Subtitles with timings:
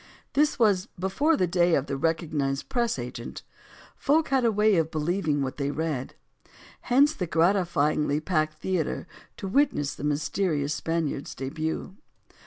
[0.33, 3.43] This was before the day of the recognized press agent.
[3.95, 6.15] Folk had a way of believing what they read.
[6.89, 9.05] Hence the gratifyingly packed theater
[9.37, 11.97] to wit ness the mysterious Spaniard's debut.